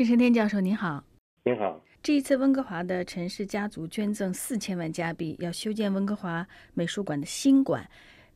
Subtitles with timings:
[0.00, 1.04] 郑成天教授您好，
[1.44, 1.78] 您好。
[2.02, 7.86] 这一次温哥华的陈氏家族捐赠四千万加币，要修建温哥华美术馆的新馆，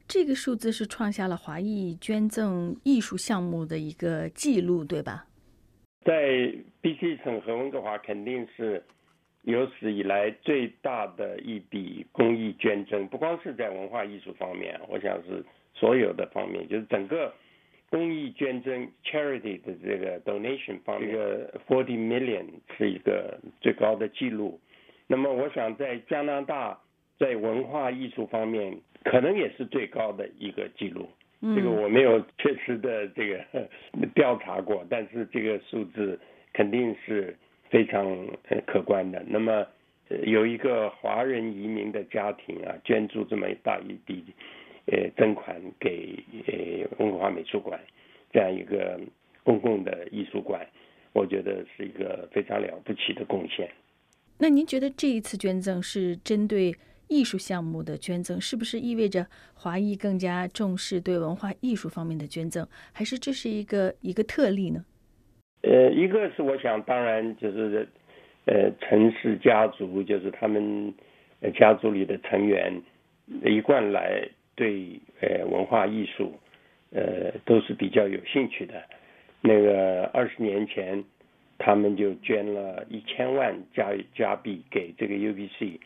[0.07, 5.25] 这个数字是创下了华裔捐赠艺术项目的一个记录，对吧？
[6.05, 8.85] 在 BC 省和温哥华肯定是
[9.45, 15.43] 有史以来最大的一笔公益捐赠，不光是在文化艺术方面，我想是
[15.73, 17.33] 所有的方面，就是整个。
[17.95, 22.45] 公益捐赠 charity 的这个 donation 方面，这个 forty million
[22.77, 24.59] 是一个最高的记录。
[25.07, 26.77] 那么，我想在加拿大
[27.21, 31.09] 在文化艺术方面，可能也是最高的一个记录。
[31.55, 33.39] 这个我没有确实的这个
[34.13, 36.19] 调查过， 但是这个数字
[36.53, 37.37] 肯定是
[37.71, 38.27] 非常
[38.67, 39.23] 可观的。
[39.29, 39.65] 那么，
[40.25, 44.25] 有一个华人移民的家庭啊，捐助这么大一笔。
[44.87, 46.15] 呃，捐款给
[46.47, 47.81] 呃温哥华美术馆
[48.31, 49.01] 这样一个
[49.43, 50.61] 公共的艺术馆，
[51.15, 53.67] 我觉得是一个非常了不起的贡献。
[54.39, 56.75] 那您觉得这一次捐赠是针对
[57.09, 64.85] 艺术项目的捐赠，是不是意味着华裔更加重视对文化艺术方面的捐赠，还是这是一个一个特例呢？
[65.63, 67.89] 呃，一个是我想，当然就是
[68.45, 70.93] 呃陈氏家族，就是他们
[71.55, 72.83] 家族里的成员
[73.45, 74.29] 一贯来。
[74.55, 76.33] 对，呃，文化艺术，
[76.93, 78.83] 呃，都是比较有兴趣的。
[79.41, 81.05] 那个二十年前，
[81.59, 85.79] 他们就捐了一千万加加币给这个 UBC，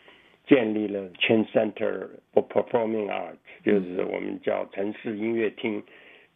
[0.47, 5.83] 建立了 Chin Center for Performing Arts，就是我们叫城市音乐厅。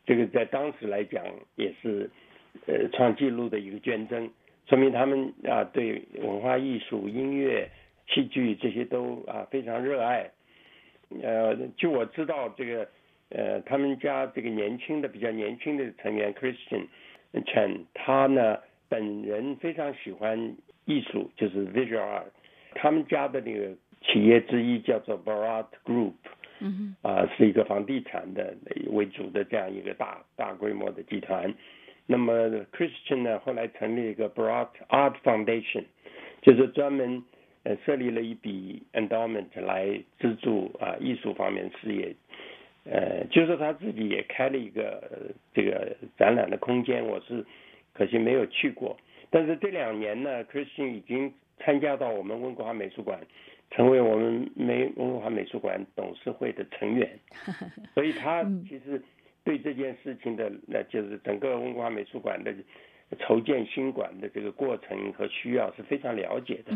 [0.05, 1.23] 这个在当时来讲
[1.55, 2.09] 也是
[2.67, 4.29] 呃创纪录的一个捐赠，
[4.67, 7.69] 说明他们啊对文化艺术、音乐、
[8.07, 10.29] 戏剧这些都啊非常热爱。
[11.21, 12.87] 呃，就我知道这个，
[13.29, 16.87] 呃，他们家这个年轻的比较年轻的成员 Christian
[17.33, 18.57] Chen，他呢
[18.89, 22.31] 本人非常喜欢艺术，就是 visual art。
[22.75, 26.13] 他们家的那个企业之一叫做 Barat Group，
[26.59, 28.55] 嗯啊，是一个房地产的
[28.87, 31.53] 为主的这样一个大大规模的集团。
[32.07, 32.33] 那么
[32.71, 35.83] Christian 呢后来成立一个 Barat Art Foundation，
[36.41, 37.23] 就是专门。
[37.63, 42.13] 呃，设立了一笔 endowment 来资助啊艺术方面事业，
[42.83, 47.45] 呃，就是他自己也开了一个这个展览的空间，我是
[47.93, 48.97] 可惜没有去过。
[49.29, 53.17] 但是这两年呢，Christian 已经参加到我们温哥华美术馆，
[53.71, 57.17] 成为我们美温哥华美术馆董事会的成员，
[57.95, 59.01] 所以他其实
[59.45, 62.53] 对这件事情的，那就是整个温哥华美术馆的
[63.19, 66.75] 筹建新馆的这个过程和需要是非常了解的。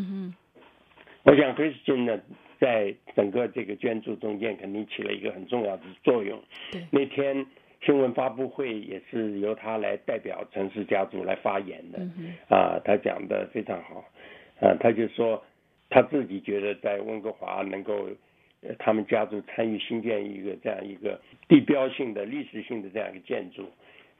[1.27, 2.21] 我想 Christian 呢，
[2.57, 6.41] 在整个这个捐助中间肯定起了一个很重要的作用。
[6.71, 7.45] 对那天
[7.81, 11.99] 新闻发布会也是由他来代表陈氏家族来发言的。
[11.99, 14.05] 嗯啊，他讲的非常好。
[14.61, 15.43] 啊，他就说
[15.89, 18.07] 他自己觉得在温哥华能够，
[18.79, 23.63] 他们家族参与新建一个这样一个地标性的历史性的这样一个建筑，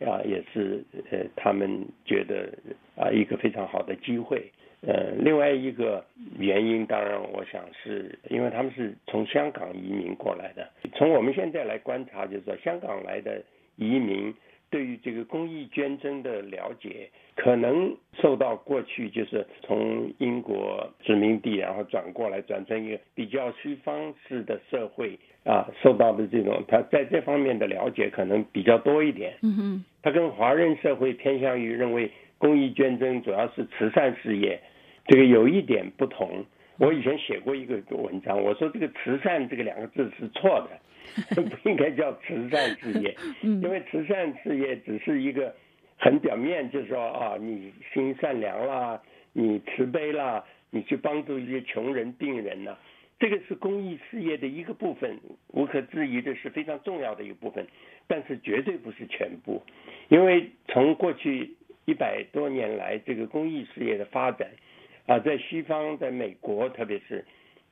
[0.05, 2.53] 啊，也是呃他们觉得
[2.97, 4.51] 啊一个非常好的机会。
[4.81, 6.05] 呃，另外一个
[6.37, 10.69] 原因，当然我想是因为他们是从香港移民过来的。
[10.93, 13.41] 从我们现在来观察，就是说香港来的
[13.75, 14.31] 移民
[14.69, 29.33] 对于这个公益捐赠的了解，可能受到过去就是从英国殖民地然后转过来，转成一个比较西方式的社会啊，受到的这种他在这方面的了解可能比较多一点。
[29.41, 32.11] 嗯哼，他跟华人社会偏向于认为。
[32.37, 34.61] 公益捐赠主要是慈善事业，
[35.07, 36.45] 这个有一点不同。
[36.79, 40.79] 我以前写过一个文章，我说这个“慈善”这个两个字是错的，
[41.41, 45.55] 不应该叫慈善事业，因为慈善事业只是一个
[45.97, 49.01] 很表面，就是说啊，你心善良啦，
[49.33, 52.77] 你慈悲啦，你去帮助一些穷人、病人呐，
[53.17, 57.65] 这个是公益事业的一个部分，无可置疑的是非常重要的一个部分，
[58.05, 59.63] 但是绝对不是全部，
[60.09, 61.55] 因为从过去。
[61.87, 64.49] 一百多年来，这个公益事业的发展，
[65.05, 67.23] 啊，在西方，在美国，特别是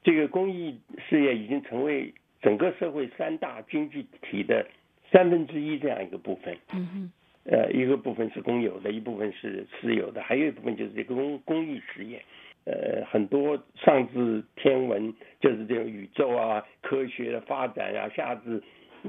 [0.01, 0.80] 这个公益
[1.10, 4.66] 事业已经成为整个社会三大经济体的
[5.12, 6.57] 三分之一这样一个部分。
[6.72, 7.12] 嗯哼。
[7.44, 12.24] 呃，一个部分是公有的，一部分是私有的，还有一部分就是这个公公益事业。
[12.63, 18.63] 呃，很多上至天文，就是这种宇宙啊，科学的发展啊，下至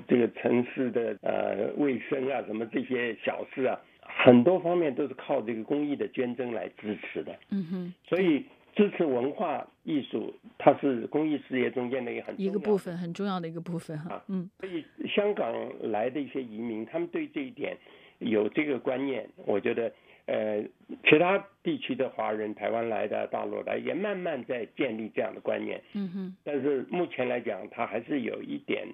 [0.06, 3.80] 这个城市的呃卫生啊，什么这些小事啊。
[4.24, 15.52] 很多方面都是靠这个公益的捐赠来支持的，嗯哼，所以支持文化艺术，它是公益事业中间的一个很一个部分，很重要的一个部分哈，嗯，所以香港
[15.90, 17.76] 来的一些移民，他们对这一点
[18.18, 19.92] 有这个观念，我觉得
[20.26, 20.60] 呃，
[21.04, 25.80] 其他地区的华人，台湾来的、大陆来，也慢慢在建立这样的观念。
[25.92, 26.36] 嗯哼。
[26.42, 28.88] 但是目前来讲，它还是有一点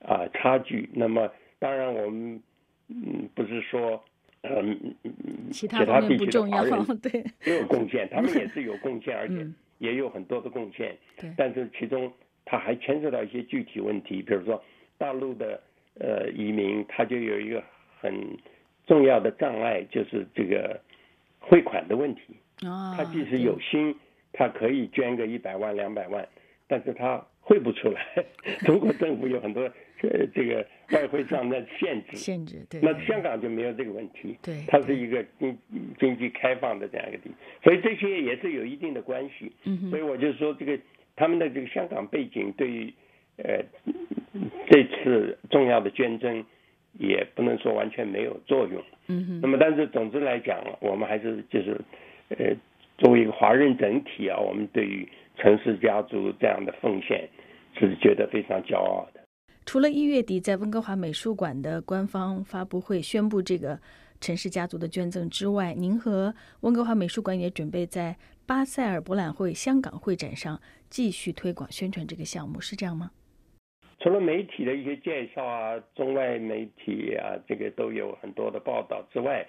[0.00, 0.88] 啊差距。
[0.92, 1.30] 那么，
[1.60, 2.42] 当然我们
[2.88, 4.02] 嗯不是说
[4.42, 4.94] 嗯
[5.50, 9.46] 其他地区的华人 对也有贡献，他们也是有贡献， 而且
[9.78, 10.96] 也有很多的贡献。
[11.16, 11.32] 对。
[11.36, 12.12] 但是其中
[12.44, 14.62] 他还牵涉到一些具体问题，比如说
[14.98, 15.60] 大陆的
[15.98, 17.62] 呃移民，他就有一个
[18.00, 18.12] 很。
[18.84, 20.78] 重要的障碍就是这个
[21.38, 22.20] 汇款的问题。
[22.66, 23.94] 啊，他即使有心，
[24.32, 26.28] 他可以捐个一百万、两百万，
[26.66, 28.00] 但是他汇不出来。
[28.64, 29.60] 中国政府有很多
[30.00, 32.16] 呃这个外汇上的限制。
[32.16, 32.80] 限制对。
[32.80, 34.38] 那香港就没有这个问题。
[34.42, 34.64] 对。
[34.66, 35.58] 它是一个经
[36.00, 37.30] 经济开放的这样一个地，
[37.62, 39.52] 所以这些也是有一定的关系。
[39.64, 40.78] 嗯所以我就说，这个
[41.14, 42.90] 他们的这个香港背景对于
[43.36, 43.62] 呃
[44.70, 46.42] 这次重要的捐赠。
[46.98, 49.40] 也不能说完全没有作用，嗯哼。
[49.40, 51.80] 那么，但是总之来讲，我们还是就是，
[52.28, 52.54] 呃，
[52.98, 55.08] 作为一个华人整体啊，我们对于
[55.38, 57.26] 城市家族这样的奉献
[57.74, 59.20] 是觉得非常骄傲的。
[59.64, 63.78] 除了一月底在温哥华美术馆的官方发布会宣布这个
[64.20, 68.16] 陈氏家族的捐赠之外，您和温哥华美术馆也准备在
[68.46, 70.60] 巴塞尔博览会香港会展上
[70.90, 73.12] 继续推广宣传这个项目，是这样吗？
[74.00, 79.46] 除了媒体的一些介绍啊，中外媒体啊，这个都有很多的报道之外，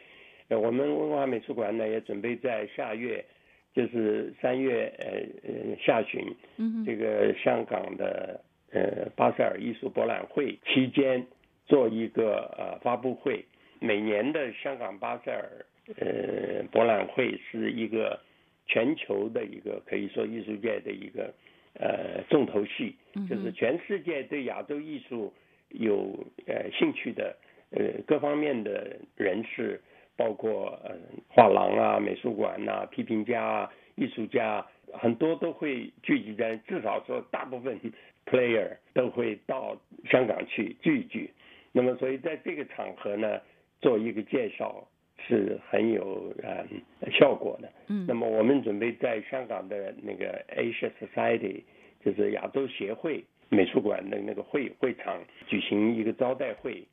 [0.49, 3.25] 呃，我们文化美术馆呢也准备在下月，
[3.73, 5.09] 就是三月呃
[5.49, 8.39] 呃下旬，嗯，这个香港的
[8.71, 11.25] 呃巴塞尔艺术博览会期间
[11.65, 13.43] 做一个呃发布会。
[13.79, 15.65] 每年的香港巴塞尔
[15.97, 18.19] 呃博览会是一个
[18.67, 21.33] 全球的一个可以说艺术界的一个。
[21.75, 22.95] 呃，重头戏
[23.27, 25.33] 就是全世界对亚洲艺术
[25.69, 27.35] 有呃兴趣的
[27.71, 29.81] 呃各方面的人士，
[30.15, 30.95] 包括呃
[31.29, 37.79] 画廊啊、美术馆呐、批评家啊、艺术家，很多都会聚集在，至少说大部分
[38.25, 39.75] player 都会到
[40.09, 41.29] 香港去聚一聚。
[41.71, 43.41] 那么，所以在这个场合呢，
[43.81, 44.87] 做一个介绍
[45.17, 46.65] 是很有呃
[47.11, 47.71] 效果的。
[47.87, 51.63] 嗯，那么我们准备在香港的那个 Asia Society，
[52.05, 56.83] 就是亚洲协会美术馆的那个会会场举行一个招待会，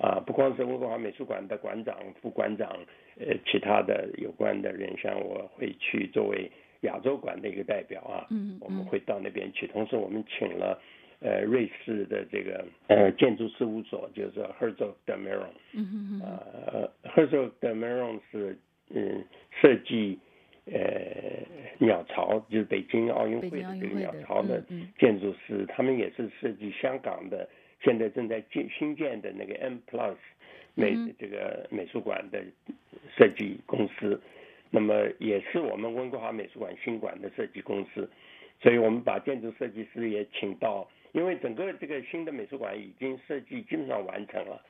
[0.00, 2.68] 啊，不光是温哥华美术馆的馆长、副馆长，
[3.18, 6.50] 呃，其他的有关的人，像我会去作为
[6.80, 9.66] 亚洲馆的一个代表啊，嗯，我们会到那边去。
[9.66, 10.80] 同时，我们请了
[11.20, 18.58] 呃瑞士的这个呃建筑事务所，就是 Herzog de Meuron，嗯嗯嗯，呃，Herzog de Meuron 是
[18.88, 19.24] 嗯
[19.60, 20.18] 设计。
[20.66, 20.78] 呃，
[21.78, 24.62] 鸟巢就是北京奥运会的这个鸟巢的
[24.98, 27.48] 建筑师，他们也是设计香港的，
[27.80, 30.16] 现在正在建新建的那个 M Plus
[30.74, 32.42] 美这个美术馆的
[33.16, 34.20] 设计公司，
[34.70, 38.08] 那么也是我们温哥华美术馆新馆的设计公司，
[38.60, 44.62] 所以我们把建筑设计师也请到，因为整个这个新的美术馆已经设计基本上完成了，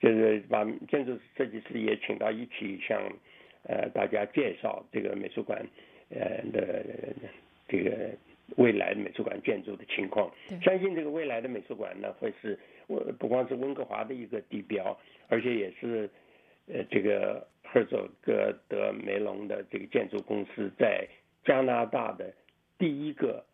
[0.00, 3.00] 就是把建筑设计师也请到一起向。
[3.64, 5.66] 呃，大家介绍这个美术馆，
[6.10, 6.84] 呃的
[7.66, 8.16] 这个
[8.56, 10.30] 未来美术馆建筑的情况。
[10.62, 12.58] 相信这个未来的美术馆呢，会是
[13.18, 14.98] 不光是温哥华的一个地标，
[15.28, 16.08] 而且也是
[16.66, 21.06] 呃这个赫佐格德梅隆的这个建筑公司在
[21.44, 22.32] 加拿大的
[22.78, 23.44] 第一个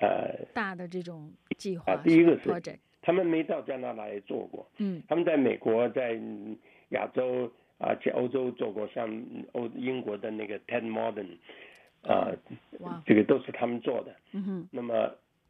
[0.00, 1.96] 呃大的这种计划。
[2.04, 4.70] 第一个是他们没到加拿大也做过。
[4.78, 6.18] 嗯，他们在美国，在
[6.90, 7.52] 亚洲。
[7.78, 9.08] 啊，在欧洲做过，像
[9.52, 11.28] 欧英国的那个 Ted Modern，
[12.02, 12.34] 啊，
[13.04, 14.14] 这个都是他们做的。
[14.32, 14.68] 嗯哼。
[14.70, 14.94] 那么，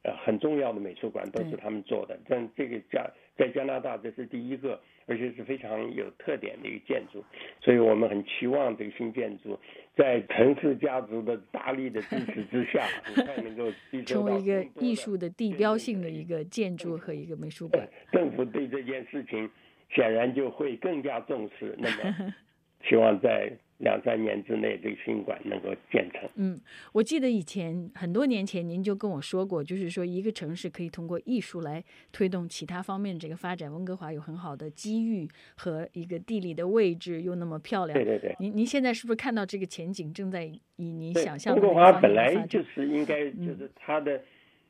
[0.02, 2.18] 呃，很重要的美术馆都是他们做的。
[2.28, 7.24] 但这个加在加拿大这是第一个，而且是非常有特点的一个建筑。
[7.60, 9.58] 所以我们很期望这个新建筑
[9.96, 13.70] 在城市家族的大力的支持之下， 很快能够
[14.06, 17.88] 成为一个艺术的地标性的一个建筑和一个美术馆。
[18.12, 19.50] 政府对这件事情。
[19.90, 21.74] 显然就会更加重视。
[21.78, 22.34] 那么，
[22.86, 26.28] 希望在两三年之内，这个新馆能够建成。
[26.34, 26.60] 嗯，
[26.92, 31.82] 我记得以前很多年前您就跟我说过，就是说一个城市可以通过艺术来
[32.12, 33.72] 推动其他方面这个发展。
[33.72, 37.96] 温哥华有很好的机遇和一个地理的位置，又那么漂亮。
[37.96, 38.34] 对对对。
[38.40, 44.20] 您您现在是不是看到这个前景正在以您想象的温哥华本来就是应该就是它的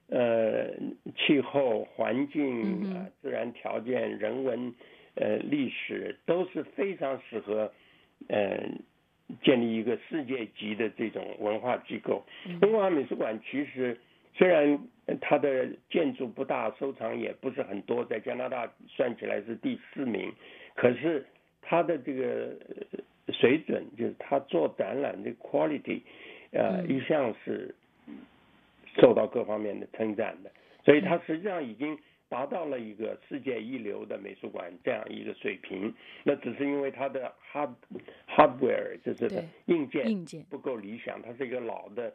[0.09, 0.71] 呃
[1.17, 4.75] 气候环境啊、自然条件、人文。
[5.21, 7.73] 呃，历史都是非常适合，
[8.29, 8.57] 呃，
[9.43, 12.25] 建立一个世界级的这种文化机构。
[12.61, 13.99] 温哥华美术馆其实
[14.35, 14.79] 虽然
[15.21, 20.33] 它的建筑不大，收藏也不是很多，在加拿大算起来是第四名，
[20.75, 21.27] 可是
[21.61, 22.55] 它的这个
[23.29, 26.01] 水准，就是他做展览的 quality，
[26.53, 27.75] 呃，一向是
[28.97, 30.51] 受到各方面的称赞的，
[30.85, 35.95] 所以他实际上已经达到了一个世界一流的美术馆这样一个水平。
[36.25, 37.75] 那只是因为它的 hard
[38.29, 42.13] hardware 就是硬件硬件不够理想，它是一个老的。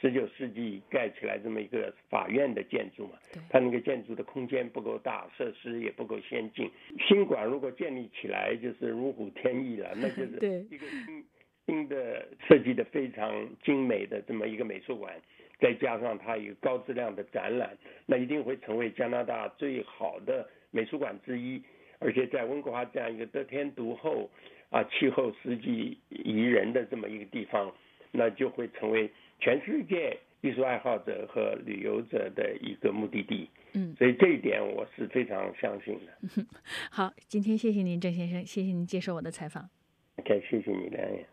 [0.00, 3.12] 十九世纪盖起来这么一个法院的建筑嘛，
[3.48, 6.68] 它那个建筑的空间不够大，设施也不够先进。
[7.06, 11.24] 新馆如果建立起来，就是如虎添翼了，那就是 一个新
[11.66, 15.14] 新的设计的非常精美的这么一个美术馆，
[15.62, 21.62] 再加上它一个高质量的展览，那一定会成为加拿大最好的美术馆之一。
[22.00, 24.28] 而且在温哥华这样一个得天独厚
[24.70, 27.72] 啊，气候四季宜人的这么一个地方，
[28.10, 29.08] 那就会成为。
[29.44, 36.46] 全世界艺术爱好者和旅游者的一个目的地，嗯，所以这一点我是非常相信的。
[36.92, 39.68] 好，今天谢谢您，郑先生，谢谢您接受我的采访。
[40.18, 41.26] OK，谢谢你，梁岩。